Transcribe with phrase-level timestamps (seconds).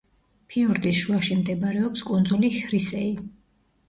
[0.51, 3.13] ფიორდის შუაში მდებარეობს კუნძული ჰრისეი.